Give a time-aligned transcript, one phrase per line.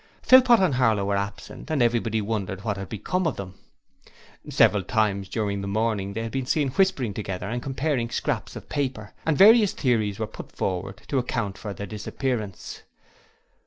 [0.23, 3.53] Philpot and Harlow were absent and everybody wondered what had become of them.
[4.49, 8.67] Several times during the morning they had been seen whispering together and comparing scraps of
[8.67, 12.81] paper, and various theories were put forward to account for their disappearance.